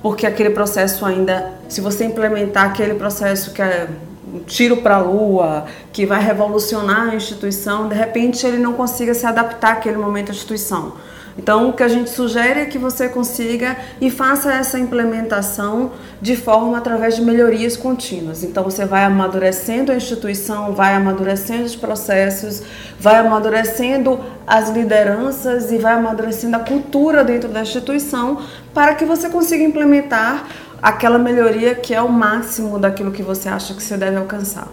[0.00, 3.88] porque aquele processo ainda, se você implementar aquele processo que é
[4.34, 9.14] um tiro para a lua, que vai revolucionar a instituição, de repente ele não consiga
[9.14, 10.94] se adaptar àquele momento à instituição.
[11.38, 16.34] Então, o que a gente sugere é que você consiga e faça essa implementação de
[16.34, 18.42] forma através de melhorias contínuas.
[18.42, 22.64] Então, você vai amadurecendo a instituição, vai amadurecendo os processos,
[22.98, 28.42] vai amadurecendo as lideranças e vai amadurecendo a cultura dentro da instituição
[28.74, 30.44] para que você consiga implementar
[30.82, 34.68] aquela melhoria que é o máximo daquilo que você acha que você deve alcançar.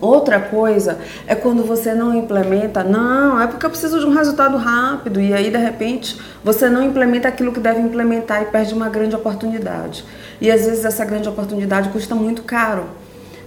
[0.00, 4.56] Outra coisa é quando você não implementa, não, é porque eu preciso de um resultado
[4.56, 8.88] rápido e aí de repente você não implementa aquilo que deve implementar e perde uma
[8.88, 10.04] grande oportunidade.
[10.40, 12.84] E às vezes essa grande oportunidade custa muito caro,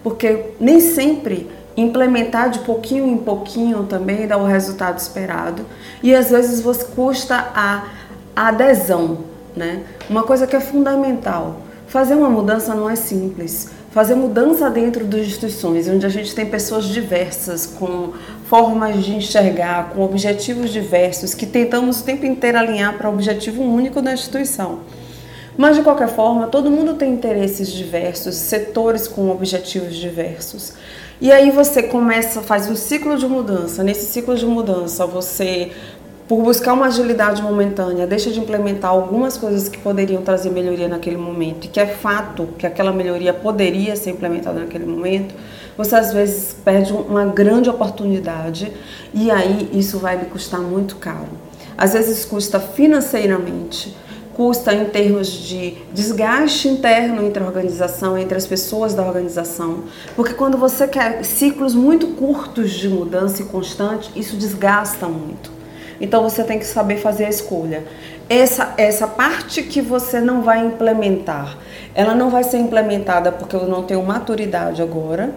[0.04, 5.66] porque nem sempre implementar de pouquinho em pouquinho também dá o resultado esperado
[6.04, 7.86] e às vezes você custa a,
[8.36, 9.20] adesão,
[9.56, 9.84] né?
[10.10, 15.22] Uma coisa que é fundamental, fazer uma mudança não é simples fazer mudança dentro das
[15.22, 18.14] instituições, onde a gente tem pessoas diversas, com
[18.46, 23.62] formas de enxergar, com objetivos diversos, que tentamos o tempo inteiro alinhar para o objetivo
[23.62, 24.80] único da instituição.
[25.58, 30.74] Mas de qualquer forma, todo mundo tem interesses diversos, setores com objetivos diversos.
[31.20, 33.84] E aí você começa, faz um ciclo de mudança.
[33.84, 35.72] Nesse ciclo de mudança, você
[36.32, 41.18] por buscar uma agilidade momentânea, deixa de implementar algumas coisas que poderiam trazer melhoria naquele
[41.18, 45.36] momento, e que é fato que aquela melhoria poderia ser implementada naquele momento,
[45.78, 48.72] você às vezes perde uma grande oportunidade
[49.14, 51.28] e aí isso vai lhe custar muito caro.
[51.78, 53.94] Às vezes custa financeiramente,
[54.34, 59.80] custa em termos de desgaste interno entre a organização, entre as pessoas da organização,
[60.16, 65.60] porque quando você quer ciclos muito curtos de mudança e constante, isso desgasta muito.
[66.02, 67.86] Então você tem que saber fazer a escolha.
[68.28, 71.58] Essa, essa parte que você não vai implementar,
[71.94, 75.30] ela não vai ser implementada porque eu não tenho maturidade agora,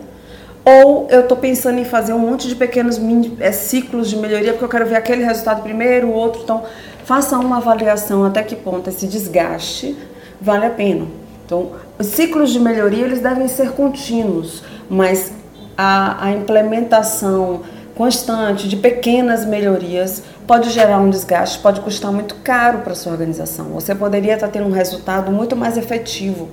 [0.64, 2.98] ou eu estou pensando em fazer um monte de pequenos
[3.38, 6.40] é, ciclos de melhoria porque eu quero ver aquele resultado primeiro, o outro.
[6.42, 6.62] Então,
[7.04, 9.94] faça uma avaliação até que ponto esse desgaste
[10.40, 11.06] vale a pena.
[11.44, 15.32] Então, os ciclos de melhoria eles devem ser contínuos, mas
[15.76, 17.60] a, a implementação
[17.94, 23.66] constante de pequenas melhorias pode gerar um desgaste, pode custar muito caro para sua organização.
[23.66, 26.48] Você poderia estar tendo um resultado muito mais efetivo.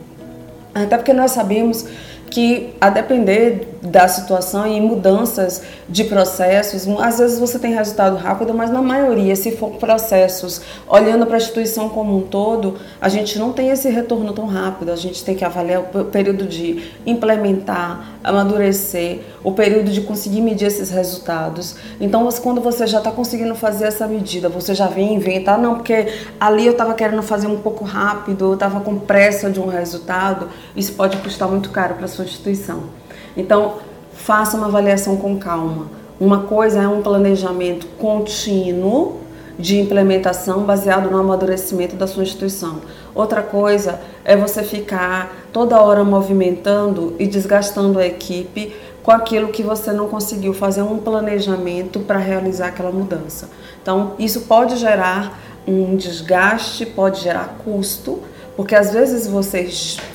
[0.74, 1.86] Até porque nós sabemos
[2.30, 8.54] que a depender da situação e mudanças de processos, às vezes você tem resultado rápido,
[8.54, 13.40] mas na maioria, se for processos olhando para a instituição como um todo, a gente
[13.40, 14.92] não tem esse retorno tão rápido.
[14.92, 20.68] A gente tem que avaliar o período de implementar, amadurecer, o período de conseguir medir
[20.68, 21.76] esses resultados.
[22.00, 26.08] Então, quando você já está conseguindo fazer essa medida, você já vem inventar, não, porque
[26.40, 30.50] ali eu estava querendo fazer um pouco rápido, eu estava com pressa de um resultado,
[30.76, 33.01] isso pode custar muito caro para a sua instituição.
[33.36, 33.76] Então,
[34.14, 35.88] faça uma avaliação com calma.
[36.20, 39.22] Uma coisa é um planejamento contínuo
[39.58, 42.82] de implementação baseado no amadurecimento da sua instituição.
[43.14, 49.64] Outra coisa é você ficar toda hora movimentando e desgastando a equipe com aquilo que
[49.64, 53.50] você não conseguiu fazer um planejamento para realizar aquela mudança.
[53.82, 58.20] Então, isso pode gerar um desgaste, pode gerar custo,
[58.62, 59.68] porque às vezes você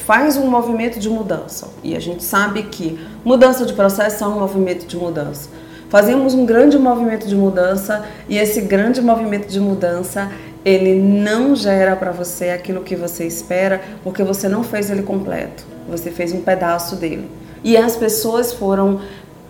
[0.06, 4.38] faz um movimento de mudança e a gente sabe que mudança de processo é um
[4.38, 5.48] movimento de mudança.
[5.88, 10.31] Fazemos um grande movimento de mudança e esse grande movimento de mudança
[10.64, 15.64] ele não gera para você aquilo que você espera porque você não fez ele completo.
[15.88, 17.28] você fez um pedaço dele.
[17.64, 19.00] E as pessoas foram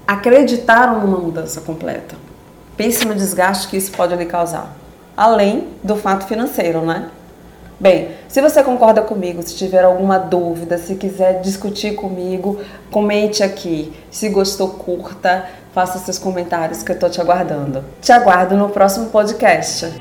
[0.06, 2.16] acreditaram numa mudança completa.
[2.78, 4.74] Pense no desgaste que isso pode lhe causar,
[5.14, 7.10] além do fato financeiro, né?
[7.78, 12.58] Bem, se você concorda comigo, se tiver alguma dúvida, se quiser discutir comigo,
[12.90, 13.92] comente aqui.
[14.10, 17.84] Se gostou, curta, faça seus comentários que eu tô te aguardando.
[18.00, 19.92] Te aguardo no próximo podcast.